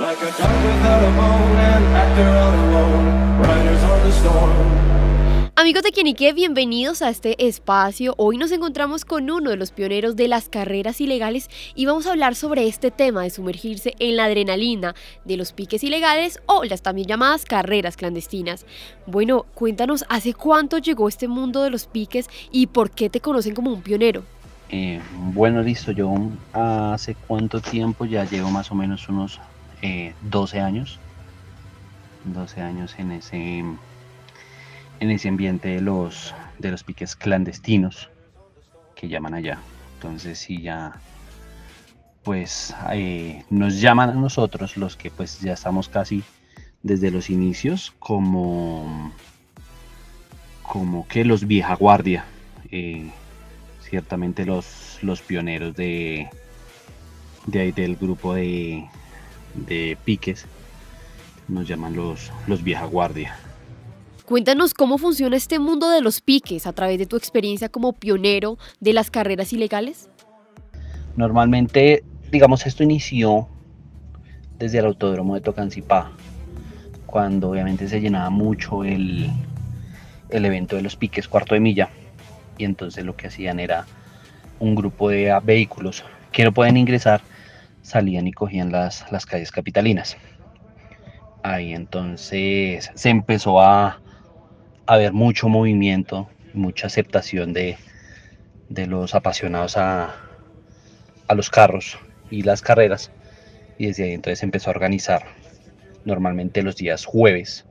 Like 0.00 0.22
a 0.22 0.26
dog 0.26 0.64
without 0.64 1.02
a 1.02 1.10
bone, 1.10 1.58
an 1.58 1.82
actor 1.96 2.28
all 2.28 2.54
alone, 2.54 3.40
riders 3.40 3.82
on 3.82 4.00
the 4.04 4.12
storm. 4.12 5.52
Amigos 5.56 5.82
de 5.82 5.90
Quienique, 5.90 6.32
bienvenidos 6.32 7.02
a 7.02 7.10
este 7.10 7.48
espacio. 7.48 8.14
Hoy 8.16 8.38
nos 8.38 8.52
encontramos 8.52 9.04
con 9.04 9.28
uno 9.28 9.50
de 9.50 9.56
los 9.56 9.72
pioneros 9.72 10.14
de 10.14 10.28
las 10.28 10.48
carreras 10.48 11.00
ilegales 11.00 11.50
y 11.74 11.86
vamos 11.86 12.06
a 12.06 12.12
hablar 12.12 12.36
sobre 12.36 12.68
este 12.68 12.92
tema 12.92 13.24
de 13.24 13.30
sumergirse 13.30 13.96
en 13.98 14.14
la 14.14 14.26
adrenalina 14.26 14.94
de 15.24 15.36
los 15.36 15.52
piques 15.52 15.82
ilegales 15.82 16.40
o 16.46 16.62
las 16.62 16.82
también 16.82 17.08
llamadas 17.08 17.44
carreras 17.44 17.96
clandestinas. 17.96 18.66
Bueno, 19.06 19.46
cuéntanos, 19.54 20.04
¿hace 20.08 20.32
cuánto 20.32 20.78
llegó 20.78 21.08
este 21.08 21.26
mundo 21.26 21.64
de 21.64 21.70
los 21.70 21.88
piques 21.88 22.30
y 22.52 22.68
por 22.68 22.92
qué 22.92 23.10
te 23.10 23.20
conocen 23.20 23.56
como 23.56 23.72
un 23.72 23.82
pionero? 23.82 24.22
Eh, 24.70 25.00
bueno, 25.32 25.60
listo, 25.60 25.90
yo 25.90 26.14
hace 26.52 27.16
cuánto 27.26 27.60
tiempo 27.60 28.04
ya 28.04 28.24
llevo 28.24 28.48
más 28.50 28.70
o 28.70 28.76
menos 28.76 29.08
unos 29.08 29.40
12 29.82 30.56
eh, 30.56 30.60
años. 30.60 30.98
12 32.24 32.60
años 32.60 32.94
en 32.98 33.12
ese 33.12 33.64
en 35.00 35.10
ese 35.10 35.28
ambiente 35.28 35.68
de 35.68 35.80
los, 35.80 36.34
de 36.58 36.70
los 36.70 36.82
piques 36.82 37.14
clandestinos 37.14 38.10
que 38.94 39.08
llaman 39.08 39.34
allá. 39.34 39.58
Entonces 39.94 40.38
si 40.38 40.62
ya 40.62 41.00
pues 42.24 42.74
eh, 42.92 43.44
nos 43.48 43.80
llaman 43.80 44.10
a 44.10 44.14
nosotros 44.14 44.76
los 44.76 44.96
que 44.96 45.10
pues 45.10 45.40
ya 45.40 45.52
estamos 45.52 45.88
casi 45.88 46.22
desde 46.82 47.10
los 47.10 47.30
inicios 47.30 47.94
como 47.98 49.12
como 50.62 51.08
que 51.08 51.24
los 51.24 51.46
vieja 51.46 51.74
guardia 51.74 52.26
eh, 52.70 53.10
ciertamente 53.80 54.44
los, 54.44 54.98
los 55.00 55.22
pioneros 55.22 55.74
de 55.74 56.28
de 57.46 57.60
ahí 57.60 57.72
del 57.72 57.96
grupo 57.96 58.34
de, 58.34 58.86
de 59.54 59.96
piques 60.04 60.46
nos 61.48 61.66
llaman 61.66 61.96
los, 61.96 62.30
los 62.46 62.62
vieja 62.62 62.84
guardia 62.84 63.34
Cuéntanos 64.28 64.74
cómo 64.74 64.98
funciona 64.98 65.38
este 65.38 65.58
mundo 65.58 65.88
de 65.88 66.02
los 66.02 66.20
piques 66.20 66.66
a 66.66 66.74
través 66.74 66.98
de 66.98 67.06
tu 67.06 67.16
experiencia 67.16 67.70
como 67.70 67.94
pionero 67.94 68.58
de 68.78 68.92
las 68.92 69.10
carreras 69.10 69.54
ilegales. 69.54 70.10
Normalmente, 71.16 72.04
digamos, 72.30 72.66
esto 72.66 72.82
inició 72.82 73.48
desde 74.58 74.80
el 74.80 74.84
autódromo 74.84 75.34
de 75.34 75.40
Tocancipá, 75.40 76.10
cuando 77.06 77.48
obviamente 77.48 77.88
se 77.88 78.02
llenaba 78.02 78.28
mucho 78.28 78.84
el, 78.84 79.30
el 80.28 80.44
evento 80.44 80.76
de 80.76 80.82
los 80.82 80.94
piques 80.94 81.26
cuarto 81.26 81.54
de 81.54 81.60
milla. 81.60 81.88
Y 82.58 82.64
entonces 82.66 83.06
lo 83.06 83.16
que 83.16 83.28
hacían 83.28 83.58
era 83.60 83.86
un 84.60 84.74
grupo 84.74 85.08
de 85.08 85.40
vehículos 85.42 86.04
que 86.32 86.44
no 86.44 86.52
pueden 86.52 86.76
ingresar, 86.76 87.22
salían 87.88 88.26
y 88.26 88.32
cogían 88.32 88.70
las, 88.70 89.10
las 89.10 89.26
calles 89.26 89.50
capitalinas. 89.50 90.16
Ahí 91.42 91.72
entonces 91.72 92.90
se 92.94 93.08
empezó 93.08 93.60
a, 93.60 94.00
haber 94.88 95.12
mucho 95.12 95.50
movimiento, 95.50 96.28
mucha 96.54 96.86
aceptación 96.86 97.52
de, 97.52 97.76
los 98.70 99.14
apasionados 99.14 99.76
a, 99.76 100.14
los 101.34 101.50
carros 101.50 101.98
y 102.30 102.42
las 102.42 102.62
carreras. 102.62 103.10
Y 103.76 103.86
desde 103.86 104.04
ahí 104.04 104.12
entonces 104.12 104.42
empezó 104.42 104.70
a 104.70 104.72
organizar 104.72 105.24
normalmente 106.06 106.62
los 106.62 106.76
días 106.76 107.04
jueves 107.04 107.66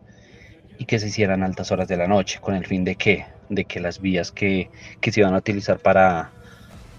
y 0.78 0.86
que 0.86 1.00
se 1.00 1.08
hicieran 1.08 1.42
altas 1.42 1.72
horas 1.72 1.88
de 1.88 1.98
la 1.98 2.08
noche 2.08 2.40
con 2.40 2.54
el 2.54 2.68
fin 2.68 2.84
de 2.84 2.96
que, 2.96 3.26
de 3.50 3.66
que 3.66 3.80
las 3.80 4.00
vías 4.00 4.32
que, 4.32 4.70
se 5.02 5.20
iban 5.20 5.34
a 5.34 5.40
utilizar 5.40 5.80
para, 5.80 6.30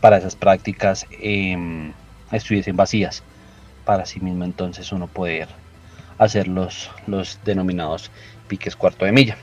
para 0.01 0.19
esas 0.19 0.35
prácticas 0.35 1.07
em, 1.23 1.93
estuviesen 2.33 2.77
vacías 2.77 3.23
para 3.85 4.05
sí 4.05 4.21
mismo 4.21 4.45
entonces 4.45 4.93
uno 4.93 5.07
poder 5.07 5.49
hacer 6.19 6.49
los, 6.49 6.91
los 7.07 7.39
denominados 7.45 8.11
piques 8.49 8.77
cuarto 8.77 9.05
de 9.05 9.13
milla. 9.13 9.39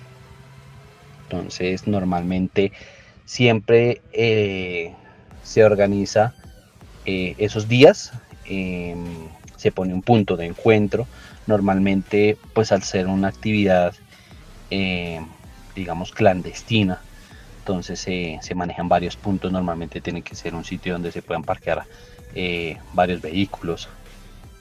Entonces, 1.24 1.88
normalmente 1.88 2.72
siempre 3.26 4.02
eh, 4.14 4.94
se 5.44 5.64
organiza 5.64 6.34
eh, 7.06 7.36
esos 7.38 7.68
días, 7.68 8.12
em, 8.46 9.30
se 9.58 9.72
pone 9.72 9.94
un 9.94 10.02
punto 10.02 10.38
de 10.38 10.46
encuentro. 10.46 11.08
Normalmente, 11.48 12.38
pues 12.54 12.72
al 12.72 12.84
ser 12.84 13.08
una 13.08 13.30
actividad, 13.30 13.96
em, 14.70 15.26
digamos, 15.76 16.12
clandestina, 16.12 17.02
entonces 17.66 18.00
se 18.00 18.56
manejan 18.56 18.88
varios 18.88 19.16
puntos. 19.16 19.52
Normalmente 19.52 20.00
tiene 20.00 20.22
que 20.22 20.36
ser 20.36 20.54
un 20.54 20.64
sitio 20.64 20.94
donde 20.94 21.12
se 21.12 21.24
puedan 21.24 21.44
parquear 21.44 21.84
eh, 22.36 22.78
varios 22.94 23.22
vehículos 23.22 23.90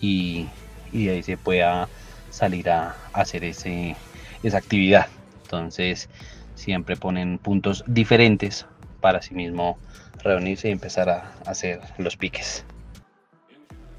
y, 0.01 0.47
de 0.91 1.11
ahí 1.11 1.23
se 1.23 1.37
pueda 1.37 1.87
salir 2.31 2.71
a, 2.71 2.97
hacer 3.13 3.45
ese, 3.45 3.95
esa 4.43 4.57
actividad. 4.57 5.09
Entonces, 5.43 6.09
siempre 6.55 6.97
ponen 6.97 7.37
puntos 7.37 7.85
diferentes 7.87 8.65
para 9.03 9.21
sí 9.21 9.35
mismo 9.35 9.77
reunirse 10.23 10.69
y 10.69 10.73
empezar 10.73 11.11
a 11.11 11.31
hacer 11.45 11.83
los 11.99 12.17
piques. 12.17 12.65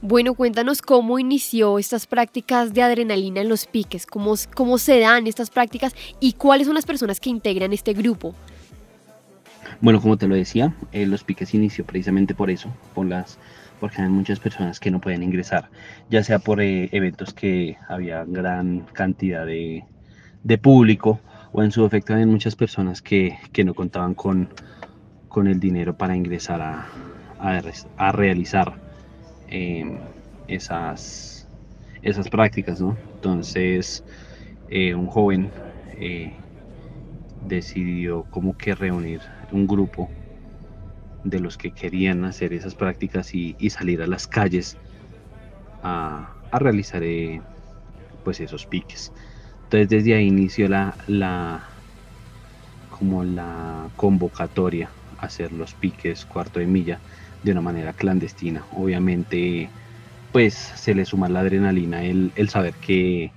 Bueno, 0.01 0.33
cuéntanos 0.33 0.81
cómo 0.81 1.19
inició 1.19 1.77
estas 1.77 2.07
prácticas 2.07 2.73
de 2.73 2.81
adrenalina 2.81 3.41
en 3.41 3.49
los 3.49 3.67
piques, 3.67 4.07
cómo, 4.07 4.33
cómo 4.55 4.79
se 4.79 4.99
dan 4.99 5.27
estas 5.27 5.51
prácticas 5.51 5.95
y 6.19 6.33
cuáles 6.33 6.65
son 6.65 6.73
las 6.75 6.87
personas 6.87 7.19
que 7.19 7.29
integran 7.29 7.71
este 7.71 7.93
grupo. 7.93 8.33
Bueno, 9.81 10.01
como 10.01 10.17
te 10.17 10.27
lo 10.27 10.35
decía, 10.35 10.73
eh, 10.91 11.05
los 11.05 11.23
piques 11.23 11.53
inició 11.53 11.85
precisamente 11.85 12.33
por 12.33 12.49
eso, 12.49 12.73
por 12.93 13.05
las, 13.05 13.37
porque 13.79 14.01
hay 14.01 14.09
muchas 14.09 14.39
personas 14.39 14.79
que 14.79 14.89
no 14.89 15.01
pueden 15.01 15.21
ingresar, 15.21 15.69
ya 16.09 16.23
sea 16.23 16.39
por 16.39 16.61
eh, 16.61 16.89
eventos 16.91 17.33
que 17.33 17.77
había 17.89 18.23
gran 18.25 18.81
cantidad 18.93 19.45
de, 19.45 19.83
de 20.43 20.57
público 20.57 21.19
o 21.51 21.61
en 21.63 21.71
su 21.71 21.85
efecto 21.85 22.13
hay 22.13 22.25
muchas 22.25 22.55
personas 22.55 23.01
que, 23.01 23.37
no 23.65 23.73
contaban 23.73 24.13
con, 24.13 24.49
con, 25.27 25.47
el 25.47 25.59
dinero 25.59 25.97
para 25.97 26.15
ingresar 26.15 26.61
a, 26.61 26.87
a, 27.97 28.11
realizar 28.11 28.73
em, 29.49 29.97
esas, 30.47 31.47
esas 32.01 32.29
prácticas, 32.29 32.79
¿no? 32.79 32.97
Entonces, 33.15 34.03
eh, 34.69 34.95
un 34.95 35.07
joven 35.07 35.49
decidió 37.47 38.25
como 38.29 38.57
que 38.57 38.75
reunir 38.75 39.21
un 39.51 39.67
grupo 39.67 40.09
de 41.23 41.39
los 41.39 41.57
que 41.57 41.71
querían 41.71 42.23
hacer 42.23 42.53
esas 42.53 42.75
prácticas 42.75 43.33
y, 43.33 43.55
salir 43.69 44.01
a 44.01 44.07
las 44.07 44.27
calles 44.27 44.77
a, 45.81 46.31
realizar 46.51 47.03
eh, 47.03 47.41
pues 48.23 48.39
esos 48.39 48.65
piques. 48.65 49.11
Entonces 49.63 49.89
desde 49.89 50.15
ahí 50.15 50.27
inició 50.27 50.69
la, 50.69 50.95
como 52.89 53.23
la 53.23 53.91
convocatoria 53.95 54.93
a 55.17 55.25
hacer 55.25 55.51
los 55.51 55.73
piques 55.75 56.25
cuarto 56.25 56.59
de 56.59 56.67
milla 56.67 57.01
de 57.41 57.51
una 57.51 57.61
manera 57.61 57.93
clandestina. 57.93 58.65
Obviamente 58.71 59.71
pues 60.31 60.53
se 60.53 60.93
le 60.93 61.05
suma 61.05 61.29
la 61.29 61.39
adrenalina 61.39 62.03
el, 62.03 62.33
saber 62.49 62.77
que, 62.77 63.33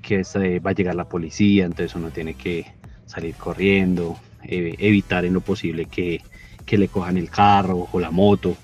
que 0.00 0.22
va 0.60 0.70
a 0.70 0.74
llegar 0.74 0.94
la 0.94 1.08
policía, 1.08 1.64
entonces 1.64 1.94
uno 1.94 2.10
tiene 2.10 2.34
que 2.34 2.81
salir 3.06 3.34
corriendo, 3.34 4.18
evitar 4.44 5.24
en 5.24 5.34
lo 5.34 5.40
posible 5.40 5.86
que, 5.86 6.22
que, 6.66 6.78
le 6.78 6.88
cojan 6.88 7.16
el 7.16 7.30
carro 7.30 7.88
o 7.92 8.00
la 8.00 8.10
moto. 8.10 8.56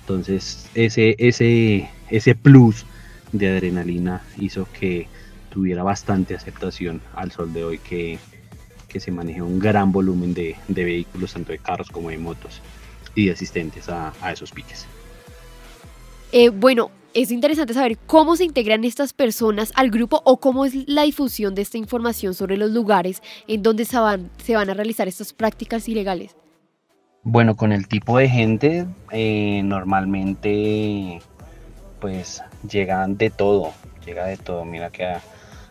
Entonces 0.00 0.68
ese, 0.74 1.14
ese, 1.18 1.88
ese 2.08 2.34
plus 2.34 2.84
de 3.32 3.48
adrenalina 3.48 4.22
hizo 4.38 4.66
que 4.78 5.06
tuviera 5.50 5.82
bastante 5.82 6.34
aceptación 6.34 7.02
al 7.14 7.32
sol 7.32 7.52
de 7.52 7.64
hoy 7.64 7.78
que, 7.78 8.18
se 8.98 9.12
maneje 9.12 9.40
un 9.40 9.60
gran 9.60 9.92
volumen 9.92 10.34
de, 10.34 10.56
vehículos, 10.66 11.34
tanto 11.34 11.52
de 11.52 11.58
carros 11.58 11.90
como 11.90 12.10
de 12.10 12.18
motos 12.18 12.60
y 13.14 13.26
de 13.26 13.32
asistentes 13.32 13.88
a, 13.88 14.12
esos 14.32 14.50
piques. 14.50 14.86
Eh, 16.32 16.48
bueno, 16.48 16.90
es 17.14 17.30
interesante 17.30 17.74
saber 17.74 17.98
cómo 18.06 18.36
se 18.36 18.44
integran 18.44 18.84
estas 18.84 19.12
personas 19.12 19.72
al 19.74 19.90
grupo 19.90 20.22
o 20.24 20.38
cómo 20.38 20.64
es 20.64 20.88
la 20.88 21.02
difusión 21.02 21.54
de 21.54 21.62
esta 21.62 21.78
información 21.78 22.34
sobre 22.34 22.56
los 22.56 22.70
lugares 22.70 23.22
en 23.48 23.62
donde 23.62 23.84
se 23.84 23.98
van, 23.98 24.30
se 24.42 24.54
van 24.54 24.70
a 24.70 24.74
realizar 24.74 25.08
estas 25.08 25.32
prácticas 25.32 25.88
ilegales. 25.88 26.36
Bueno, 27.22 27.56
con 27.56 27.72
el 27.72 27.88
tipo 27.88 28.18
de 28.18 28.28
gente 28.28 28.86
eh, 29.10 29.60
normalmente 29.64 31.20
pues 32.00 32.42
llegan 32.68 33.16
de 33.16 33.30
todo, 33.30 33.72
llega 34.06 34.26
de 34.26 34.36
todo. 34.36 34.64
Mira 34.64 34.90
que 34.90 35.06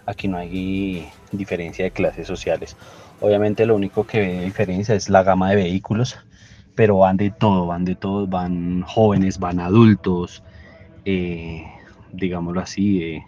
aquí 0.05 0.27
no 0.27 0.37
hay 0.37 1.09
diferencia 1.31 1.85
de 1.85 1.91
clases 1.91 2.27
sociales. 2.27 2.75
Obviamente 3.21 3.65
lo 3.65 3.75
único 3.75 4.05
que 4.05 4.19
ve 4.19 4.45
diferencia 4.45 4.93
es 4.93 5.09
la 5.09 5.23
gama 5.23 5.49
de 5.49 5.55
vehículos, 5.55 6.17
pero 6.75 6.99
van 6.99 7.17
de 7.17 7.31
todo, 7.31 7.65
van 7.65 7.83
de 7.83 7.95
todo, 7.95 8.27
van 8.27 8.83
jóvenes, 8.83 9.39
van 9.39 9.59
adultos, 9.59 10.43
eh, 11.05 11.63
digámoslo 12.11 12.61
así, 12.61 13.21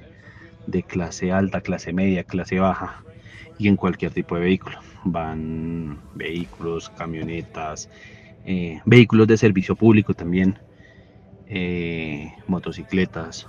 de, 0.68 0.84
clase 0.84 1.32
alta, 1.32 1.62
clase 1.62 1.94
media, 1.94 2.24
clase 2.24 2.60
baja 2.60 3.04
y 3.58 3.68
en 3.68 3.76
cualquier 3.76 4.14
tipo 4.14 4.36
de 4.36 4.42
vehículo. 4.42 4.78
Van 5.04 6.00
vehículos, 6.16 6.90
camionetas, 6.90 7.90
eh, 8.46 8.80
vehículos 8.86 9.28
de 9.28 9.38
servicio 9.38 9.76
público 9.76 10.14
también, 10.14 10.58
eh, 11.48 12.32
motocicletas, 12.48 13.48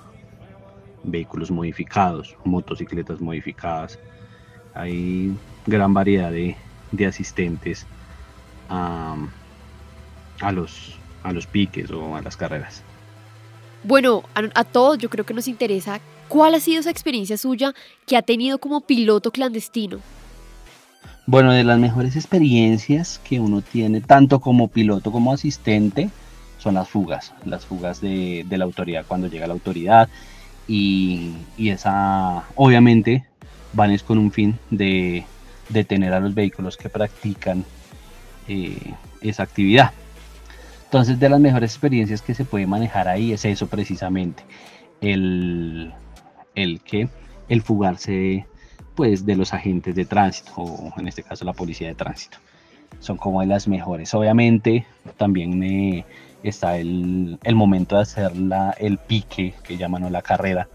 vehículos 1.05 1.51
modificados, 1.51 2.37
motocicletas 2.45 3.21
modificadas. 3.21 3.99
Hay 4.75 5.33
gran 5.67 5.93
variedad 5.95 6.33
de, 6.33 6.57
asistentes 7.07 7.87
a, 8.69 9.17
los, 10.53 10.99
a 11.23 11.33
los 11.33 11.47
piques 11.47 11.91
o 11.91 12.17
a 12.17 12.23
las 12.23 12.37
carreras. 12.37 12.85
Bueno, 13.85 14.23
a, 14.55 14.65
todos 14.65 14.99
yo 14.99 15.11
creo 15.11 15.27
que 15.27 15.35
nos 15.35 15.49
interesa 15.49 16.01
cuál 16.29 16.55
ha 16.55 16.61
sido 16.61 16.81
esa 16.81 16.91
experiencia 16.91 17.37
suya 17.37 17.75
que 18.07 18.17
ha 18.17 18.23
tenido 18.23 18.59
como 18.59 18.81
piloto 18.81 19.33
clandestino. 19.33 19.99
Bueno, 21.27 21.53
de 21.53 21.65
las 21.65 21.79
mejores 21.79 22.17
experiencias 22.17 23.21
que 23.25 23.41
uno 23.41 23.61
tiene, 23.61 24.01
tanto 24.01 24.41
como 24.41 24.69
piloto 24.69 25.11
como 25.11 25.33
asistente, 25.33 26.11
son 26.59 26.75
las 26.75 26.89
fugas, 26.89 27.33
las 27.45 27.65
fugas 27.65 28.01
de, 28.01 28.47
la 28.49 28.65
autoridad 28.65 29.05
cuando 29.07 29.27
llega 29.27 29.47
la 29.47 29.53
autoridad 29.53 30.09
y, 30.69 31.35
esa, 31.59 32.45
obviamente, 32.55 33.25
van 33.73 33.91
es 33.91 34.03
con 34.03 34.19
un 34.19 34.31
fin 34.31 34.59
de 34.71 35.25
detener 35.69 36.13
a 36.13 36.21
los 36.21 36.35
vehículos 36.35 36.77
que 36.77 36.89
practican 36.89 37.65
eh, 38.47 38.95
esa 39.21 39.43
actividad. 39.43 39.93
Entonces, 40.93 41.19
de 41.19 41.31
las 41.31 41.41
mejores 41.41 41.73
experiencias 41.73 42.21
que 42.21 42.35
se 42.35 42.45
puede 42.45 42.67
manejar 42.67 43.09
ahí 43.09 43.33
es 43.33 43.47
eso 43.47 43.67
precisamente, 43.67 44.45
el, 45.01 45.91
el 46.55 46.83
que 46.83 47.09
el 47.49 47.63
fugarse 47.63 48.47
pues 48.95 49.25
de 49.25 49.35
los 49.35 49.55
agentes 49.55 49.95
de 49.95 50.05
tránsito 50.05 50.53
o 50.55 50.93
en 50.99 51.09
este 51.09 51.23
caso 51.23 51.47
la 51.47 51.55
policía 51.55 51.89
de 51.89 51.95
tránsito. 51.95 52.37
Son 53.01 53.17
como 53.17 53.41
de 53.41 53.47
las 53.47 53.69
mejores. 53.69 54.13
Obviamente 54.13 54.85
también 55.17 55.63
eh, 55.63 56.05
está 56.43 56.77
el, 56.77 57.39
momento 57.55 57.97
de 57.97 58.03
hacer 58.03 58.37
la, 58.37 58.73
el 58.73 58.99
pique 58.99 59.55
que 59.63 59.79
llaman 59.79 60.13
la 60.13 60.21
carrera 60.21 60.69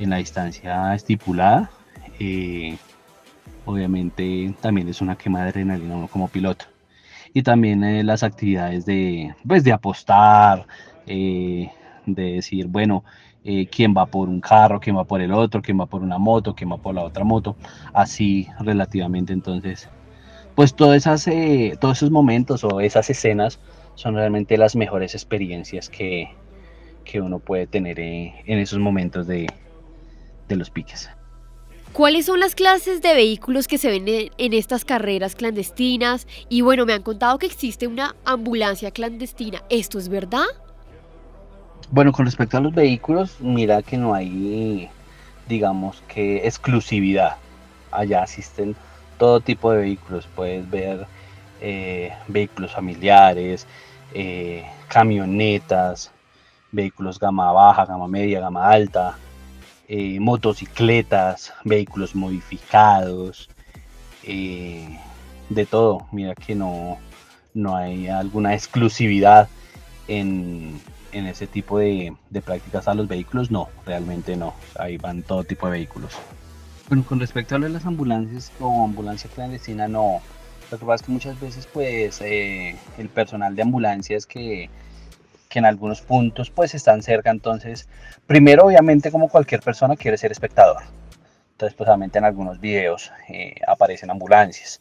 en 0.00 0.10
la 0.10 0.16
distancia 0.16 0.92
estipulada. 0.92 1.70
Eh, 2.18 2.76
obviamente 3.64 4.52
también 4.60 4.88
es 4.88 5.00
una 5.00 5.14
quema 5.14 5.44
de 5.44 5.50
adrenalina 5.50 5.94
uno 5.94 6.08
como 6.08 6.26
piloto 6.26 6.66
y 7.36 7.42
también 7.42 7.84
eh, 7.84 8.02
las 8.02 8.22
actividades 8.22 8.86
de, 8.86 9.34
pues, 9.46 9.62
de 9.62 9.70
apostar, 9.70 10.66
eh, 11.06 11.70
de 12.06 12.32
decir, 12.32 12.66
bueno, 12.66 13.04
eh, 13.44 13.66
quién 13.66 13.94
va 13.94 14.06
por 14.06 14.30
un 14.30 14.40
carro, 14.40 14.80
quién 14.80 14.96
va 14.96 15.04
por 15.04 15.20
el 15.20 15.30
otro, 15.34 15.60
quién 15.60 15.78
va 15.78 15.84
por 15.84 16.00
una 16.00 16.16
moto, 16.16 16.54
quién 16.54 16.72
va 16.72 16.78
por 16.78 16.94
la 16.94 17.02
otra 17.02 17.24
moto, 17.24 17.54
así 17.92 18.48
relativamente. 18.60 19.34
Entonces, 19.34 19.86
pues 20.54 20.74
todas 20.74 20.96
esas, 20.96 21.26
todos 21.78 21.98
esos 21.98 22.10
momentos 22.10 22.64
o 22.64 22.80
esas 22.80 23.10
escenas 23.10 23.60
son 23.96 24.14
realmente 24.14 24.56
las 24.56 24.74
mejores 24.74 25.14
experiencias 25.14 25.90
que, 25.90 26.30
que 27.04 27.20
uno 27.20 27.38
puede 27.38 27.66
tener 27.66 28.00
en 28.00 28.58
esos 28.58 28.78
momentos 28.78 29.26
de, 29.26 29.46
de 30.48 30.56
los 30.56 30.70
piques. 30.70 31.10
¿Cuáles 31.96 32.26
son 32.26 32.40
las 32.40 32.54
clases 32.54 33.00
de 33.00 33.14
vehículos 33.14 33.66
que 33.66 33.78
se 33.78 33.88
ven 33.88 34.04
en 34.06 34.52
estas 34.52 34.84
carreras 34.84 35.34
clandestinas? 35.34 36.26
Y 36.50 36.60
bueno, 36.60 36.84
me 36.84 36.92
han 36.92 37.00
contado 37.00 37.38
que 37.38 37.46
existe 37.46 37.86
una 37.86 38.14
ambulancia 38.26 38.90
clandestina. 38.90 39.62
¿Esto 39.70 39.98
es 39.98 40.10
verdad? 40.10 40.44
Bueno, 41.90 42.12
con 42.12 42.26
respecto 42.26 42.58
a 42.58 42.60
los 42.60 42.74
vehículos, 42.74 43.40
mira 43.40 43.80
que 43.80 43.96
no 43.96 44.12
hay, 44.12 44.90
digamos 45.48 46.02
que, 46.06 46.46
exclusividad. 46.46 47.36
Allá 47.90 48.24
asisten 48.24 48.76
todo 49.16 49.40
tipo 49.40 49.72
de 49.72 49.78
vehículos. 49.78 50.28
Puedes 50.36 50.68
ver 50.68 51.06
eh, 51.62 52.12
vehículos 52.28 52.74
familiares, 52.74 53.66
eh, 54.12 54.66
camionetas, 54.88 56.10
vehículos 56.72 57.18
gama 57.18 57.50
baja, 57.52 57.86
gama 57.86 58.06
media, 58.06 58.40
gama 58.40 58.68
alta, 58.68 59.16
eh, 59.88 60.18
motocicletas, 60.20 61.52
vehículos 61.64 62.14
modificados, 62.14 63.50
eh, 64.24 64.98
de 65.48 65.66
todo. 65.66 66.06
Mira 66.12 66.34
que 66.34 66.54
no, 66.54 66.98
no 67.54 67.76
hay 67.76 68.08
alguna 68.08 68.54
exclusividad 68.54 69.48
en, 70.08 70.80
ese 71.12 71.46
tipo 71.46 71.78
de, 71.78 72.14
prácticas 72.44 72.88
a 72.88 72.94
los 72.94 73.08
vehículos, 73.08 73.50
no, 73.50 73.68
realmente 73.86 74.36
no. 74.36 74.54
Ahí 74.78 74.98
van 74.98 75.22
todo 75.22 75.44
tipo 75.44 75.66
de 75.66 75.72
vehículos. 75.72 76.12
Bueno, 76.88 77.04
con 77.06 77.18
respecto 77.18 77.56
a 77.56 77.58
de 77.58 77.68
las 77.68 77.86
ambulancias 77.86 78.52
o 78.60 78.84
ambulancia 78.84 79.30
clandestina, 79.34 79.88
no. 79.88 80.20
Lo 80.70 80.78
que 80.78 80.84
pasa 80.84 80.96
es 80.96 81.02
que 81.02 81.12
muchas 81.12 81.40
veces, 81.40 81.66
pues, 81.72 82.20
eh, 82.20 82.76
el 82.98 83.08
personal 83.08 83.56
de 83.56 83.62
ambulancias 83.62 84.26
que 84.26 84.68
en 85.58 85.64
algunos 85.64 86.00
puntos 86.00 86.50
pues 86.50 86.74
están 86.74 87.02
cerca. 87.02 87.30
Entonces, 87.30 87.88
primero 88.26 88.66
obviamente 88.66 89.10
como 89.10 89.28
cualquier 89.28 89.60
persona 89.60 89.96
quiere 89.96 90.16
ser 90.16 90.32
espectador. 90.32 90.82
Entonces, 91.52 91.74
pues 91.76 91.88
obviamente 91.88 92.18
en 92.18 92.24
algunos 92.24 92.60
videos 92.60 93.12
eh, 93.28 93.54
aparecen 93.66 94.10
ambulancias. 94.10 94.80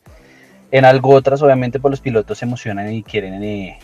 En 0.71 0.83
algo 0.83 1.13
otras 1.13 1.41
obviamente 1.41 1.79
pues 1.79 1.91
los 1.91 2.01
pilotos 2.01 2.37
se 2.39 2.45
emocionan 2.45 2.91
y 2.91 3.03
quieren 3.03 3.41
eh, 3.43 3.79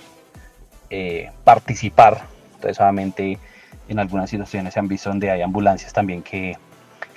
eh, 0.90 1.32
participar. 1.44 2.22
Entonces, 2.56 2.80
obviamente 2.80 3.40
en 3.88 4.00
algunas 4.00 4.30
situaciones 4.30 4.74
se 4.74 4.80
han 4.80 4.88
visto 4.88 5.10
donde 5.10 5.32
hay 5.32 5.42
ambulancias 5.42 5.94
también 5.94 6.22
que, 6.22 6.58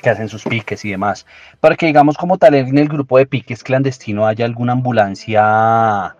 que 0.01 0.11
hacen 0.11 0.29
sus 0.29 0.45
piques 0.45 0.85
y 0.85 0.91
demás. 0.91 1.27
Para 1.61 1.77
que 1.77 1.87
digamos 1.87 2.17
como 2.17 2.39
tal 2.39 2.55
en 2.55 2.79
el 2.79 2.89
grupo 2.89 3.19
de 3.19 3.27
piques 3.27 3.63
clandestino 3.65 4.27
haya 4.27 4.45
alguna 4.45 4.73
ambulancia 4.73 6.15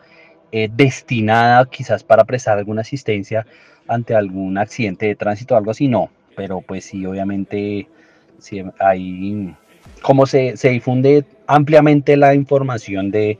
eh, 0.57 0.71
destinada 0.73 1.65
quizás 1.65 2.05
para 2.05 2.23
prestar 2.23 2.59
alguna 2.59 2.83
asistencia 2.83 3.45
ante 3.89 4.15
algún 4.15 4.57
accidente 4.57 5.07
de 5.07 5.17
tránsito 5.17 5.55
o 5.55 5.59
algo 5.59 5.73
así, 5.73 5.89
no, 5.89 6.11
pero 6.37 6.61
pues 6.61 6.85
sí, 6.85 7.05
obviamente, 7.05 7.89
sí, 8.39 8.63
hay, 8.79 9.53
como 10.01 10.27
se, 10.27 10.55
difunde 10.63 11.25
ampliamente 11.49 12.17
la 12.17 12.37
información 12.37 13.11
de, 13.11 13.37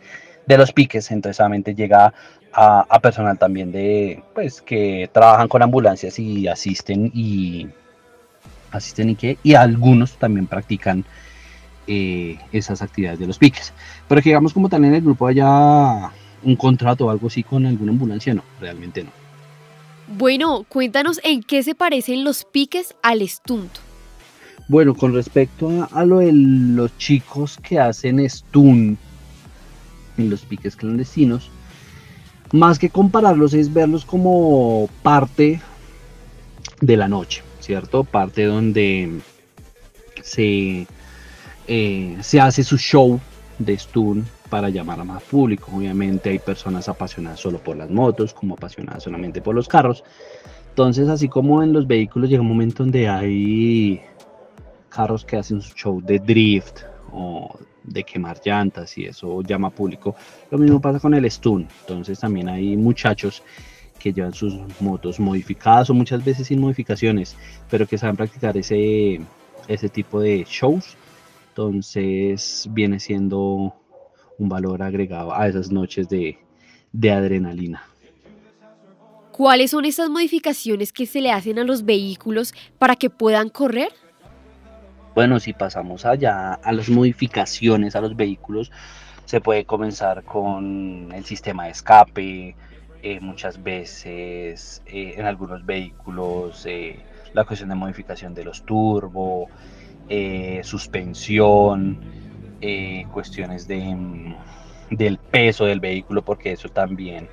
los 0.49 0.73
piques, 0.73 1.09
entonces 1.13 1.39
obviamente 1.39 1.77
llega 1.77 2.13
a, 2.53 2.99
personal 3.01 3.39
también 3.39 3.71
de, 3.71 4.21
pues, 4.35 4.61
que 4.61 5.09
trabajan 5.13 5.47
con 5.47 5.63
ambulancias 5.63 6.19
y 6.19 6.49
asisten 6.49 7.13
y 7.15 7.69
asisten 8.73 9.11
y 9.11 9.15
que, 9.15 9.39
y 9.45 9.55
algunos 9.55 10.19
también 10.19 10.49
practican 10.49 11.05
eh, 11.87 12.39
esas 12.51 12.83
actividades 12.83 13.21
de 13.21 13.29
los 13.29 13.39
piques. 13.39 13.73
Pero 14.09 14.21
que 14.21 14.31
digamos 14.31 14.53
como 14.53 14.69
en 14.73 14.85
el 14.85 15.01
grupo 15.01 15.29
haya 15.29 16.11
un 16.45 16.57
contrato 16.57 17.07
o 17.07 17.11
algo 17.11 17.27
así 17.27 17.43
con 17.43 17.67
alguna 17.67 17.93
ambulancia, 17.93 18.35
no, 18.35 18.43
realmente 18.61 19.03
no. 19.03 19.11
Bueno, 20.07 20.65
cuéntanos 20.69 21.21
en 21.25 21.43
qué 21.43 21.63
se 21.63 21.75
parecen 21.75 22.25
los 22.25 22.45
piques 22.45 22.95
al 23.03 23.27
stunt. 23.27 23.71
Bueno, 24.69 24.95
con 24.95 25.15
respecto 25.15 25.89
a, 25.91 26.05
lo 26.05 26.19
de 26.19 26.33
los 26.33 26.97
chicos 26.99 27.59
que 27.63 27.79
hacen 27.79 28.29
stunt 28.29 28.99
en 30.17 30.31
los 30.31 30.43
piques 30.43 30.77
clandestinos, 30.77 31.51
más 32.53 32.79
que 32.79 32.89
compararlos 32.91 33.53
es 33.55 33.73
verlos 33.73 34.05
como 34.05 34.89
parte 35.03 35.61
de 36.81 36.97
la 36.97 37.09
noche, 37.09 37.43
¿cierto? 37.61 38.05
Parte 38.05 38.45
donde 38.45 39.21
se, 40.23 40.87
eh, 41.67 42.17
se 42.23 42.41
hace 42.41 42.65
su 42.65 42.79
show 42.79 43.21
de 43.59 43.79
stunt 43.79 44.27
para 44.51 44.69
llamar 44.69 45.01
a 45.01 45.05
más 45.05 45.23
público. 45.23 45.71
Obviamente 45.75 46.31
hay 46.31 46.39
personas 46.39 46.89
apasionadas 46.89 47.41
solo 47.41 47.59
por 47.59 47.77
las 47.77 47.91
motos, 47.91 48.35
como 48.35 48.55
apasionadas 48.55 49.03
solamente 49.03 49.41
por 49.41 49.55
los 49.55 49.69
carros. 49.69 50.05
Entonces, 50.71 51.09
así 51.09 51.29
como 51.29 51.63
en 51.63 51.73
los 51.73 51.87
vehículos 51.87 52.29
llega 52.29 52.43
un 52.43 52.49
momento 52.49 52.83
donde 52.83 53.09
hay 53.09 54.01
carros 54.89 55.25
que 55.25 55.37
hacen 55.37 55.61
su 55.61 55.75
show 55.75 56.01
de 56.01 56.19
drift 56.19 56.81
o 57.13 57.57
de 57.85 58.03
quemar 58.03 58.41
llantas 58.45 58.97
y 58.99 59.05
eso 59.05 59.43
llama 59.43 59.71
público. 59.71 60.17
Lo 60.51 60.59
mismo 60.59 60.81
pasa 60.81 60.99
con 61.01 61.15
el 61.15 61.31
stun. 61.31 61.69
Entonces 61.81 62.19
también 62.19 62.49
hay 62.49 62.77
muchachos 62.77 63.43
que 63.99 64.13
llevan 64.13 64.35
sus 64.35 64.55
motos 64.81 65.21
modificadas 65.21 65.91
o 65.91 65.95
muchas 65.95 66.25
veces 66.25 66.49
sin 66.49 66.61
modificaciones, 66.61 67.37
pero 67.71 67.87
que 67.87 67.99
saben 67.99 68.17
practicar 68.17 68.57
ese, 68.57 69.21
ese 69.69 69.89
tipo 69.89 70.21
de 70.21 70.45
shows. 70.49 70.97
Entonces 71.57 72.67
viene 72.73 72.99
siendo 72.99 73.73
un 74.39 74.49
valor 74.49 74.83
agregado 74.83 75.33
a 75.33 75.47
esas 75.47 75.71
noches 75.71 76.09
de, 76.09 76.37
adrenalina. 77.13 77.85
¿Cuáles 79.31 79.71
son 79.71 79.85
esas 79.85 80.11
modificaciones 80.11 80.93
que 80.93 81.07
se 81.07 81.21
le 81.21 81.31
hacen 81.31 81.61
a 81.61 81.65
los 81.65 81.85
vehículos 81.85 82.55
para 82.77 82.97
que 82.97 83.09
puedan 83.09 83.51
correr? 83.51 83.93
Bueno, 85.15 85.39
si 85.39 85.53
pasamos 85.53 86.05
allá 86.05 86.55
a 86.55 86.73
las 86.73 86.89
modificaciones 86.89 87.95
a 87.95 88.01
los 88.01 88.17
vehículos, 88.17 88.73
se 89.25 89.41
puede 89.41 89.65
comenzar 89.65 90.25
con 90.25 91.13
el 91.15 91.25
sistema 91.25 91.67
de 91.67 91.71
escape, 91.71 92.57
eh, 93.01 93.21
muchas 93.21 93.63
veces 93.63 94.83
eh, 94.87 95.15
en 95.17 95.25
algunos 95.25 95.65
vehículos 95.65 96.67
eh, 96.67 96.99
la 97.33 97.45
cuestión 97.45 97.69
de 97.69 97.77
modificación 97.77 98.35
de 98.35 98.43
los 98.43 98.65
turbo, 98.65 99.49
suspensión, 100.63 101.99
eh, 102.61 103.05
cuestiones 103.13 103.69
de, 103.69 103.95
mm, 103.95 104.35
del 104.91 105.19
peso 105.19 105.67
del 105.67 105.81
vehículo, 105.81 106.23
porque 106.23 106.53
eso 106.53 106.69
también 106.69 107.29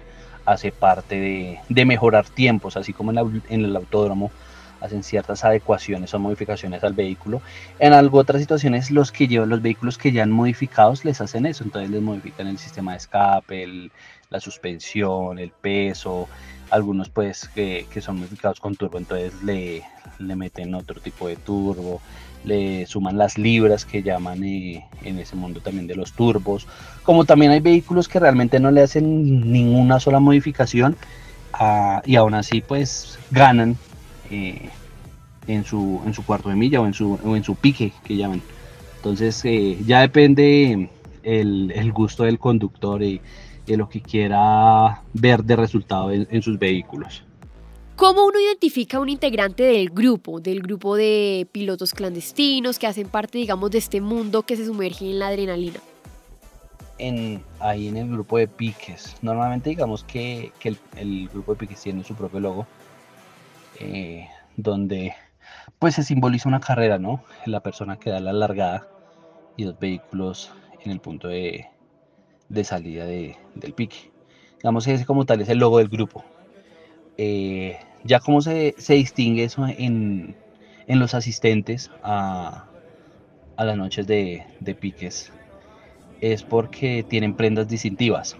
hace 0.45 0.71
parte 0.71 1.59
de, 1.69 1.85
mejorar 1.85 2.27
tiempos, 2.27 2.77
así 2.77 2.93
como 2.93 3.11
en, 3.11 3.65
el 3.65 3.75
autódromo 3.75 4.31
hacen 4.81 5.03
ciertas 5.03 5.45
adecuaciones 5.45 6.13
o 6.13 6.19
modificaciones 6.19 6.83
al 6.83 6.93
vehículo. 6.93 7.41
En 7.77 7.93
algo 7.93 8.17
otras 8.17 8.41
situaciones 8.41 8.89
los 8.89 9.11
que 9.11 9.27
llevan 9.27 9.49
los 9.49 9.61
vehículos 9.61 9.97
que 9.97 10.11
ya 10.11 10.23
han 10.23 10.31
modificados 10.31 11.05
les 11.05 11.21
hacen 11.21 11.45
eso, 11.45 11.63
entonces 11.63 11.91
les 11.91 12.01
modifican 12.01 12.47
el 12.47 12.57
sistema 12.57 12.91
de 12.91 12.97
escape, 12.97 13.89
la 14.29 14.39
suspensión, 14.39 15.37
el 15.37 15.51
peso, 15.51 16.27
algunos 16.71 17.09
pues 17.09 17.47
que, 17.49 17.85
son 18.01 18.17
modificados 18.17 18.59
con 18.59 18.75
turbo, 18.75 18.97
entonces 18.97 19.33
le, 19.43 19.83
le, 20.19 20.35
meten 20.35 20.73
otro 20.73 20.99
tipo 20.99 21.27
de 21.27 21.35
turbo, 21.35 22.01
le 22.43 22.85
suman 22.85 23.17
las 23.17 23.37
libras 23.37 23.85
que 23.85 24.03
llaman 24.03 24.43
eh, 24.43 24.85
en 25.03 25.19
ese 25.19 25.35
mundo 25.35 25.61
también 25.61 25.87
de 25.87 25.95
los 25.95 26.13
turbos, 26.13 26.67
como 27.03 27.25
también 27.25 27.51
hay 27.51 27.59
vehículos 27.59 28.07
que 28.07 28.19
realmente 28.19 28.59
no 28.59 28.71
le 28.71 28.81
hacen 28.81 29.51
ninguna 29.51 29.99
sola 29.99 30.19
modificación 30.19 30.95
ah, 31.53 32.01
y 32.05 32.15
aún 32.15 32.33
así 32.33 32.61
pues 32.61 33.19
ganan 33.29 33.77
eh, 34.29 34.69
en, 35.47 35.65
su, 35.65 36.01
en 36.05 36.13
su 36.13 36.25
cuarto 36.25 36.49
de 36.49 36.55
milla 36.55 36.81
o 36.81 36.85
en 36.85 36.93
su, 36.93 37.19
en 37.23 37.43
su 37.43 37.55
pique 37.55 37.93
que 38.03 38.15
llaman. 38.15 38.41
Entonces 38.97 39.43
eh, 39.45 39.77
ya 39.85 40.01
depende 40.01 40.89
el, 41.23 41.91
gusto 41.91 42.23
del 42.23 42.39
conductor 42.39 43.01
y, 43.01 43.21
de 43.65 43.77
lo 43.77 43.89
que 43.89 44.01
quiera 44.01 45.01
ver 45.13 45.43
de 45.43 45.55
resultado 45.55 46.11
en, 46.11 46.41
sus 46.41 46.59
vehículos. 46.59 47.23
¿Cómo 48.01 48.25
uno 48.25 48.39
identifica 48.39 48.99
un 48.99 49.09
integrante 49.09 49.61
del 49.61 49.91
grupo, 49.91 50.39
del 50.39 50.63
grupo 50.63 50.95
de 50.95 51.47
pilotos 51.51 51.93
clandestinos 51.93 52.79
que 52.79 52.87
hacen 52.87 53.07
parte, 53.07 53.37
digamos, 53.37 53.69
de 53.69 53.77
este 53.77 54.01
mundo 54.01 54.41
que 54.41 54.57
se 54.57 54.65
sumerge 54.65 55.11
en 55.11 55.19
la 55.19 55.27
adrenalina? 55.27 55.79
En, 56.97 57.43
ahí 57.59 57.89
en 57.89 57.97
el 57.97 58.09
grupo 58.09 58.39
de 58.39 58.47
piques. 58.47 59.17
Normalmente 59.21 59.69
digamos 59.69 60.03
que, 60.03 60.51
el, 60.95 61.29
grupo 61.29 61.51
de 61.53 61.59
piques 61.59 61.79
tiene 61.79 62.03
su 62.03 62.15
propio 62.15 62.39
logo, 62.39 62.65
eh, 63.79 64.27
donde 64.57 65.13
pues 65.77 65.93
se 65.93 66.01
simboliza 66.01 66.49
una 66.49 66.59
carrera, 66.59 66.97
¿no? 66.97 67.23
La 67.45 67.59
persona 67.59 67.99
que 67.99 68.09
da 68.09 68.19
la 68.19 68.33
largada 68.33 68.87
y 69.57 69.65
los 69.65 69.77
vehículos 69.77 70.51
en 70.83 70.89
el 70.89 71.01
punto 71.01 71.27
de, 71.27 71.67
salida 72.63 73.05
del 73.05 73.73
pique. 73.75 74.11
Digamos 74.57 74.87
ese 74.87 75.05
como 75.05 75.27
tal 75.27 75.41
es 75.41 75.49
el 75.49 75.59
logo 75.59 75.77
del 75.77 75.89
grupo. 75.89 76.25
Eh, 77.17 77.77
ya 78.03 78.19
como 78.19 78.41
se, 78.41 78.75
distingue 78.87 79.43
eso 79.43 79.65
en, 79.67 80.35
los 80.87 81.13
asistentes 81.13 81.89
a, 82.03 82.65
las 83.57 83.77
noches 83.77 84.07
de, 84.07 84.45
piques, 84.79 85.31
es 86.19 86.43
porque 86.43 87.05
tienen 87.07 87.35
prendas 87.35 87.67
distintivas, 87.67 88.35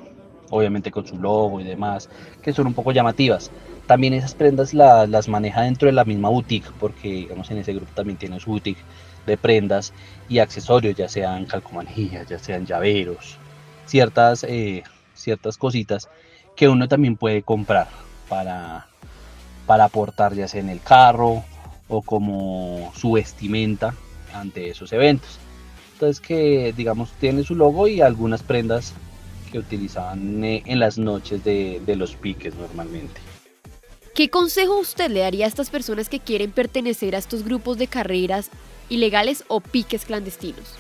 obviamente 0.50 0.92
con 0.92 1.06
su 1.06 1.18
logo 1.18 1.60
y 1.60 1.64
demás, 1.64 2.10
que 2.42 2.54
son 2.54 2.68
un 2.68 2.74
poco 2.74 2.92
llamativas. 2.92 3.52
También 3.88 4.14
esas 4.14 4.36
prendas 4.36 4.74
las 4.74 5.28
maneja 5.28 5.62
dentro 5.62 5.88
de 5.88 5.94
la 5.94 6.06
misma 6.06 6.30
boutique, 6.30 6.72
porque 6.80 7.10
digamos 7.10 7.52
en 7.52 7.58
ese 7.58 7.74
grupo 7.74 7.92
también 7.94 8.18
tiene 8.18 8.40
su 8.40 8.50
boutique 8.52 8.82
de 9.26 9.38
prendas 9.38 9.94
y 10.30 10.40
accesorios, 10.40 10.96
ya 10.96 11.08
sean 11.08 11.46
calcomanías, 11.46 12.28
ya 12.28 12.40
sean 12.40 12.66
llaveros, 12.66 13.38
ciertas, 13.86 14.44
eh, 14.44 14.84
ciertas 15.14 15.58
cositas 15.58 16.10
que 16.56 16.68
uno 16.68 16.88
también 16.88 17.18
puede 17.18 17.44
comprar 17.44 17.88
para, 18.28 18.88
para 19.72 19.86
aportar 19.86 20.36
ya 20.36 20.50
sea 20.50 20.60
en 20.60 20.68
el 20.68 20.82
carro 20.82 21.46
o 21.88 22.02
como 22.02 22.92
su 22.94 23.14
vestimenta 23.14 23.96
ante 24.34 24.70
esos 24.70 24.92
eventos. 24.92 25.40
Entonces 25.94 26.20
que 26.20 26.74
digamos 26.76 27.14
tiene 27.22 27.42
su 27.44 27.56
logo 27.56 27.88
y 27.88 28.02
algunas 28.02 28.44
prendas 28.44 28.94
que 29.50 29.60
utilizaban 29.60 30.44
eh, 30.44 30.62
en 30.66 30.78
las 30.78 30.98
noches 30.98 31.46
de, 31.46 31.82
de 31.86 31.96
los 31.96 32.18
piques 32.18 32.54
normalmente. 32.56 33.22
¿Qué 34.14 34.30
consejo 34.30 34.78
usted 34.78 35.10
le 35.10 35.22
daría 35.22 35.46
a 35.46 35.48
estas 35.48 35.70
personas 35.70 36.10
que 36.10 36.20
quieren 36.20 36.52
pertenecer 36.52 37.16
a 37.16 37.20
estos 37.20 37.46
grupos 37.46 37.78
de 37.78 37.88
carreras 37.88 38.50
ilegales 38.90 39.46
o 39.48 39.62
piques 39.62 40.04
clandestinos? 40.04 40.76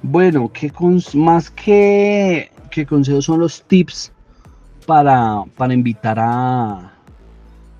Bueno, 0.00 0.50
¿qué 0.50 0.72
más 1.12 1.50
que, 1.50 2.50
qué 2.70 2.86
consejos 2.86 3.26
son 3.26 3.40
los 3.40 3.62
tips 3.64 4.12
para, 4.86 5.44
para 5.58 5.74
invitar 5.74 6.18
a, 6.18 6.95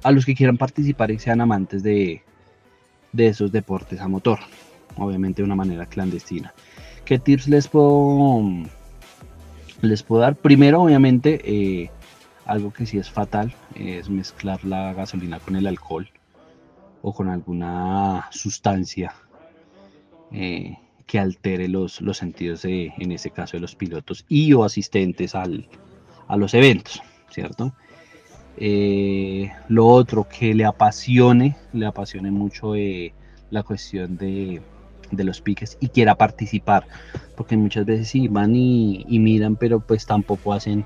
a 0.06 0.12
los 0.12 0.24
que 0.24 0.36
quieran 0.36 0.56
participar 0.56 1.10
y 1.10 1.18
sean 1.18 1.40
amantes 1.40 1.82
de, 1.82 2.22
de 3.12 3.26
esos 3.26 3.50
deportes 3.50 4.00
a 4.00 4.06
motor? 4.06 4.38
Obviamente 4.96 5.42
de 5.42 5.46
una 5.46 5.56
manera 5.56 5.84
clandestina. 5.86 6.54
¿Qué 7.04 7.18
tips 7.18 7.48
les 7.48 7.66
puedo, 7.66 8.40
les 9.82 10.02
puedo 10.04 10.22
dar? 10.22 10.36
Primero, 10.36 10.82
obviamente, 10.82 11.40
eh, 11.44 11.90
algo 12.44 12.72
que 12.72 12.86
sí 12.86 12.98
es 12.98 13.10
fatal 13.10 13.52
es 13.74 14.08
mezclar 14.08 14.64
la 14.64 14.92
gasolina 14.92 15.40
con 15.40 15.56
el 15.56 15.66
alcohol 15.66 16.08
o 17.02 17.12
con 17.12 17.28
alguna 17.28 18.28
sustancia 18.30 19.12
eh, 20.30 20.78
que 21.04 21.18
altere 21.18 21.66
los, 21.66 22.00
los 22.00 22.16
sentidos 22.16 22.64
en 22.64 23.10
ese 23.10 23.30
caso 23.30 23.56
de 23.56 23.60
los 23.60 23.74
pilotos 23.74 24.24
y 24.28 24.52
o 24.52 24.62
asistentes 24.62 25.34
al, 25.34 25.68
a 26.28 26.36
los 26.36 26.54
eventos, 26.54 27.02
¿cierto? 27.30 27.74
Eh, 28.56 29.50
lo 29.68 29.86
otro, 29.86 30.26
que 30.28 30.54
le 30.54 30.64
apasione, 30.64 31.56
le 31.72 31.86
apasione 31.86 32.30
mucho 32.30 32.74
eh, 32.74 33.12
la 33.50 33.62
cuestión 33.62 34.16
de, 34.16 34.62
los 35.10 35.40
piques 35.40 35.76
y 35.80 35.88
quiera 35.88 36.14
participar, 36.14 36.86
porque 37.36 37.56
muchas 37.56 37.84
veces 37.84 38.08
sí 38.08 38.28
van 38.28 38.54
y, 38.56 39.04
miran, 39.08 39.56
pero 39.56 39.80
pues 39.80 40.06
tampoco 40.06 40.52
hacen 40.52 40.84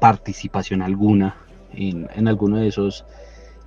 participación 0.00 0.82
alguna 0.82 1.36
en, 1.72 2.08
en 2.14 2.28
alguno 2.28 2.58
de 2.58 2.68
esos 2.68 3.04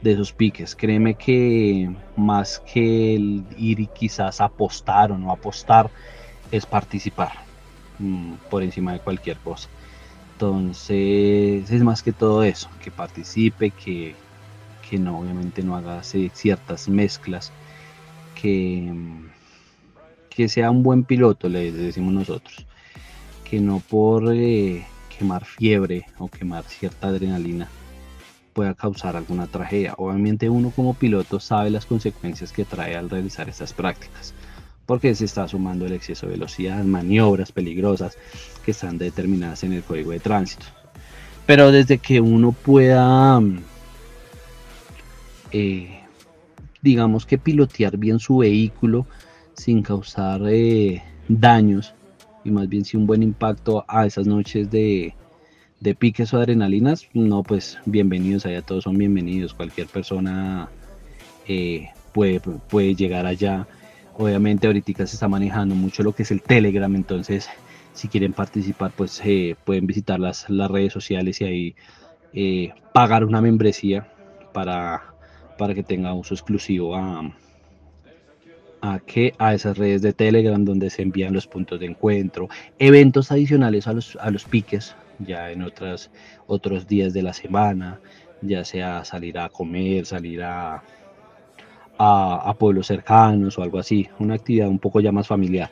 de 0.02 0.12
esos 0.14 0.34
piques. 0.34 0.76
Créeme 0.76 1.16
que 1.16 1.90
más 2.16 2.62
que 2.72 3.16
el 3.16 3.44
ir 3.58 3.80
y 3.80 3.88
quizás 3.88 4.42
apostar 4.42 5.12
o 5.12 5.18
no 5.18 5.32
apostar, 5.32 5.90
es 6.52 6.66
participar 6.66 7.32
mm, 8.00 8.34
por 8.50 8.64
encima 8.64 8.94
de 8.94 9.00
cualquier 9.00 9.38
cosa. 9.38 9.70
Entonces 10.38 11.72
es 11.72 11.84
más 11.84 12.04
que 12.04 12.14
todo 12.14 12.44
eso, 12.44 12.70
que 12.80 12.92
participe, 12.92 13.72
que, 13.72 14.16
que 14.88 15.00
no, 15.00 15.20
obviamente 15.20 15.64
no 15.64 15.76
haga 15.76 16.04
ciertas 16.04 16.88
mezclas, 16.90 17.52
que, 18.36 18.94
que 20.30 20.48
sea 20.48 20.70
un 20.70 20.84
buen 20.84 21.06
piloto, 21.06 21.50
le 21.50 21.72
decimos 21.72 22.14
nosotros, 22.14 22.68
que 23.44 23.60
no 23.60 23.80
por 23.80 24.32
eh, 24.32 24.86
quemar 25.18 25.44
fiebre 25.44 26.06
o 26.20 26.28
quemar 26.30 26.66
cierta 26.66 27.08
adrenalina 27.08 27.68
pueda 28.54 28.76
causar 28.76 29.16
alguna 29.18 29.48
tragedia. 29.48 29.96
Obviamente 29.98 30.52
uno 30.52 30.70
como 30.70 30.94
piloto 30.94 31.40
sabe 31.40 31.72
las 31.72 31.88
consecuencias 31.88 32.52
que 32.52 32.64
trae 32.64 32.96
al 32.96 33.10
realizar 33.10 33.50
estas 33.50 33.74
prácticas, 33.74 34.36
porque 34.88 35.14
se 35.14 35.26
está 35.26 35.48
sumando 35.48 35.86
el 35.86 35.94
exceso 35.94 36.26
de 36.26 36.32
velocidad, 36.32 36.84
maniobras 36.84 37.52
peligrosas 37.52 38.18
que 38.66 38.72
están 38.72 38.98
determinadas 38.98 39.64
en 39.64 39.74
el 39.74 39.84
código 39.84 40.12
de 40.12 40.20
tránsito. 40.20 40.66
Pero 41.46 41.72
desde 41.72 42.00
que 42.00 42.20
uno 42.20 42.54
pueda, 42.54 43.40
eh, 45.52 46.00
digamos 46.82 47.26
que 47.26 47.38
pilotear 47.38 47.98
bien 47.98 48.20
su 48.20 48.38
vehículo 48.38 49.06
sin 49.54 49.84
causar 49.84 50.42
eh, 50.48 51.04
daños 51.28 51.94
y 52.46 52.52
más 52.52 52.70
bien 52.70 52.86
sin 52.86 53.02
un 53.02 53.08
buen 53.08 53.24
impacto 53.24 53.84
a 53.90 54.06
esas 54.06 54.26
noches 54.26 54.72
de, 54.72 55.14
de 55.82 55.96
piques 55.96 56.34
o 56.34 56.38
adrenalinas, 56.38 57.08
no, 57.14 57.44
pues 57.44 57.78
bienvenidos 57.86 58.46
allá, 58.46 58.62
todos 58.62 58.86
son 58.86 58.98
bienvenidos, 58.98 59.54
cualquier 59.54 59.88
persona 59.88 60.70
eh, 61.46 61.90
puede, 62.14 62.40
puede 62.40 62.96
llegar 62.96 63.26
allá. 63.26 63.68
Obviamente 64.20 64.66
ahorita 64.66 65.06
se 65.06 65.16
está 65.16 65.28
manejando 65.28 65.76
mucho 65.76 66.02
lo 66.02 66.14
que 66.14 66.24
es 66.24 66.32
el 66.32 66.42
Telegram, 66.42 66.94
entonces 66.96 67.48
si 67.94 68.08
quieren 68.08 68.34
participar 68.34 68.92
pues 68.96 69.22
eh, 69.24 69.56
pueden 69.64 69.86
visitar 69.86 70.20
las, 70.20 70.50
las, 70.50 70.72
redes 70.72 70.92
sociales 70.92 71.40
y 71.42 71.46
ahí 71.46 71.76
eh, 72.34 72.74
pagar 72.94 73.24
una 73.24 73.42
membresía 73.42 74.08
para, 74.54 75.14
para 75.58 75.76
que 75.76 75.84
tenga 75.84 76.16
uso 76.16 76.34
exclusivo 76.34 76.96
a, 76.96 77.32
a, 78.82 79.00
que, 79.00 79.34
a 79.38 79.54
esas 79.54 79.78
redes 79.78 80.02
de 80.02 80.14
Telegram 80.14 80.66
donde 80.66 80.90
se 80.90 81.04
envían 81.04 81.34
los 81.34 81.46
puntos 81.46 81.80
de 81.80 81.86
encuentro, 81.86 82.50
eventos 82.80 83.32
adicionales 83.32 83.88
a 83.88 83.94
los, 83.94 84.18
a 84.20 84.32
los 84.32 84.46
piques, 84.46 84.96
ya 85.20 85.52
en 85.52 85.62
otras, 85.62 86.10
otros 86.48 86.88
días 86.88 87.14
de 87.14 87.22
la 87.22 87.34
semana, 87.34 88.00
ya 88.42 88.66
sea 88.66 89.06
salir 89.06 89.38
a 89.38 89.50
comer, 89.50 90.08
salir 90.08 90.42
a, 90.42 90.84
a, 91.98 92.54
pueblos 92.58 92.88
cercanos 92.88 93.58
o 93.58 93.64
algo 93.64 93.80
así, 93.80 94.08
una 94.20 94.36
actividad 94.36 94.68
un 94.68 94.80
poco 94.80 95.00
ya 95.00 95.12
más 95.12 95.28
familiar. 95.28 95.72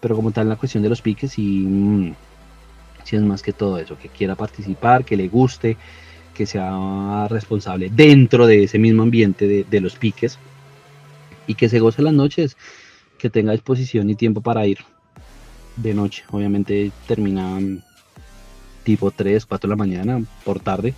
Pero 0.00 0.16
como 0.16 0.30
tal, 0.30 0.48
la 0.48 0.56
cuestión 0.56 0.82
de 0.82 0.88
los 0.88 1.02
piques, 1.02 1.38
y 1.38 1.60
mm, 1.66 2.14
si 3.04 3.16
es 3.16 3.22
más 3.22 3.42
que 3.42 3.52
todo 3.52 3.78
eso, 3.78 3.98
que 3.98 4.08
quiera 4.08 4.34
participar, 4.34 5.04
que 5.04 5.16
le 5.16 5.28
guste, 5.28 5.76
que 6.34 6.46
sea 6.46 7.26
responsable 7.28 7.90
dentro 7.92 8.46
de 8.46 8.64
ese 8.64 8.78
mismo 8.78 9.02
ambiente 9.02 9.48
de, 9.48 9.64
de 9.64 9.80
los 9.80 9.96
piques 9.96 10.38
y 11.46 11.54
que 11.54 11.68
se 11.68 11.80
goce 11.80 12.02
las 12.02 12.12
noches, 12.12 12.56
que 13.18 13.30
tenga 13.30 13.52
disposición 13.52 14.08
y 14.10 14.14
tiempo 14.14 14.40
para 14.40 14.66
ir 14.66 14.78
de 15.76 15.94
noche. 15.94 16.24
Obviamente 16.30 16.92
terminan 17.06 17.82
tipo 18.84 19.10
3, 19.10 19.44
4 19.44 19.68
de 19.68 19.72
la 19.72 19.76
mañana 19.76 20.22
por 20.44 20.60
tarde 20.60 20.94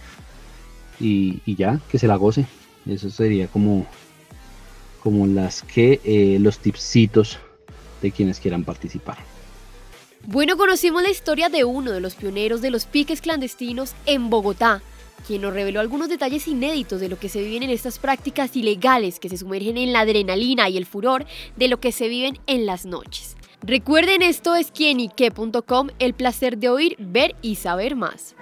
y, 1.00 1.40
ya, 1.56 1.80
que 1.90 1.98
se 1.98 2.06
la 2.06 2.16
goce, 2.16 2.46
Eso 2.86 3.10
sería 3.10 3.48
como, 3.48 3.86
como 5.02 5.26
las 5.26 5.62
que 5.62 6.00
eh, 6.04 6.38
los 6.40 6.58
tipsitos 6.58 7.38
de 8.02 8.10
quienes 8.10 8.40
quieran 8.40 8.64
participar. 8.64 9.18
Bueno, 10.26 10.56
conocimos 10.56 11.02
la 11.02 11.10
historia 11.10 11.48
de 11.48 11.64
uno 11.64 11.92
de 11.92 12.00
los 12.00 12.14
pioneros 12.14 12.60
de 12.60 12.70
los 12.70 12.86
piques 12.86 13.20
clandestinos 13.20 13.94
en 14.04 14.28
Bogotá, 14.28 14.82
quien 15.26 15.42
nos 15.42 15.54
reveló 15.54 15.80
algunos 15.80 16.08
detalles 16.08 16.46
inéditos 16.46 17.00
de 17.00 17.08
lo 17.08 17.18
que 17.18 17.28
se 17.28 17.42
viven 17.42 17.62
en 17.62 17.70
estas 17.70 17.98
prácticas 17.98 18.54
ilegales 18.54 19.18
que 19.18 19.28
se 19.28 19.38
sumergen 19.38 19.76
en 19.76 19.92
la 19.92 20.00
adrenalina 20.00 20.68
y 20.68 20.76
el 20.76 20.86
furor 20.86 21.26
de 21.56 21.68
lo 21.68 21.80
que 21.80 21.92
se 21.92 22.08
viven 22.08 22.38
en 22.46 22.66
las 22.66 22.84
noches. 22.84 23.36
Recuerden 23.62 24.22
esto 24.22 24.54
es 24.54 24.70
quienique.com, 24.70 25.88
el 25.98 26.14
placer 26.14 26.58
de 26.58 26.68
oír, 26.68 26.96
ver 26.98 27.36
y 27.42 27.56
saber 27.56 27.96
más. 27.96 28.34